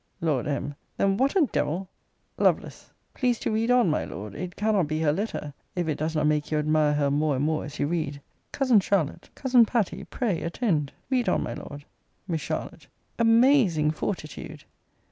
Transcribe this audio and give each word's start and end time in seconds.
Lord 0.19 0.47
M. 0.47 0.73
Then 0.97 1.15
what 1.15 1.35
a 1.35 1.45
devil 1.51 1.87
Lovel. 2.39 2.71
Please 3.13 3.37
to 3.41 3.51
read 3.51 3.69
on, 3.69 3.87
my 3.91 4.03
Lord. 4.03 4.33
It 4.33 4.55
cannot 4.55 4.87
be 4.87 4.99
her 5.01 5.13
letter, 5.13 5.53
if 5.75 5.87
it 5.87 5.99
does 5.99 6.15
not 6.15 6.25
make 6.25 6.51
you 6.51 6.57
admire 6.57 6.93
her 6.95 7.11
more 7.11 7.35
and 7.35 7.45
more 7.45 7.65
as 7.65 7.77
you 7.77 7.85
read. 7.85 8.19
Cousin 8.51 8.79
Charlotte, 8.79 9.29
Cousin 9.35 9.63
Patty, 9.63 10.05
pray 10.05 10.41
attend 10.41 10.91
Read 11.11 11.29
on, 11.29 11.43
my 11.43 11.53
Lord. 11.53 11.85
Miss 12.27 12.41
Charlotte. 12.41 12.87
Amazing 13.19 13.91
fortitude! 13.91 14.63